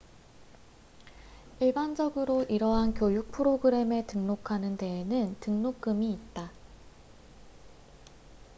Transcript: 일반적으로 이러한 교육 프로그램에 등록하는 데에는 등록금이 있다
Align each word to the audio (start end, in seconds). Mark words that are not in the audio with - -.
일반적으로 1.59 2.41
이러한 2.45 2.95
교육 2.95 3.31
프로그램에 3.31 4.03
등록하는 4.07 4.75
데에는 4.75 5.35
등록금이 5.41 6.11
있다 6.11 6.49